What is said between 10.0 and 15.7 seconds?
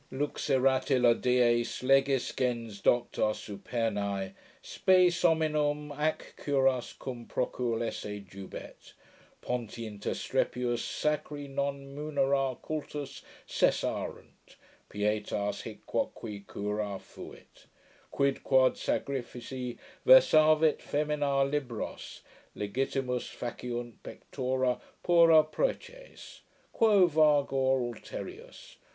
strepitus sacri non munera cultus Cessarunt; pietas